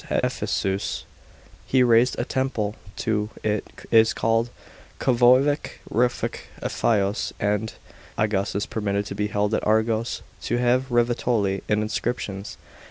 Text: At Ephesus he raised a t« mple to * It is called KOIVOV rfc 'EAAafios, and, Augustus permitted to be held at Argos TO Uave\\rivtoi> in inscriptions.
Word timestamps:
At 0.09 0.23
Ephesus 0.25 1.05
he 1.67 1.83
raised 1.83 2.17
a 2.17 2.25
t« 2.25 2.39
mple 2.39 2.73
to 2.95 3.29
* 3.37 3.43
It 3.43 3.87
is 3.91 4.15
called 4.15 4.49
KOIVOV 4.99 5.73
rfc 5.91 6.37
'EAAafios, 6.63 7.33
and, 7.39 7.73
Augustus 8.17 8.65
permitted 8.65 9.05
to 9.05 9.13
be 9.13 9.27
held 9.27 9.53
at 9.53 9.63
Argos 9.63 10.23
TO 10.41 10.57
Uave\\rivtoi> 10.57 11.61
in 11.69 11.83
inscriptions. 11.83 12.57